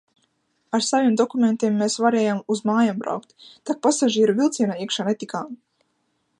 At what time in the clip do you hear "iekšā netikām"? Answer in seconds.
4.87-5.55